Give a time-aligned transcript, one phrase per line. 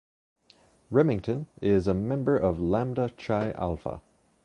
[0.91, 4.01] Rimington is a member of Lambda Chi Alpha.